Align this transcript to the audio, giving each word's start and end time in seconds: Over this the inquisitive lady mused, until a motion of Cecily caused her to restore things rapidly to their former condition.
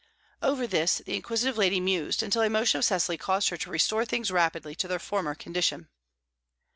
Over 0.41 0.65
this 0.65 0.97
the 1.05 1.13
inquisitive 1.15 1.59
lady 1.59 1.79
mused, 1.79 2.23
until 2.23 2.41
a 2.41 2.49
motion 2.49 2.79
of 2.79 2.85
Cecily 2.85 3.19
caused 3.19 3.49
her 3.49 3.57
to 3.57 3.69
restore 3.69 4.03
things 4.03 4.31
rapidly 4.31 4.73
to 4.73 4.87
their 4.87 4.97
former 4.97 5.35
condition. 5.35 5.89